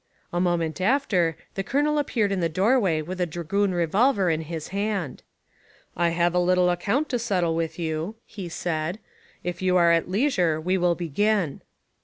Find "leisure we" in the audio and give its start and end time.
10.09-10.75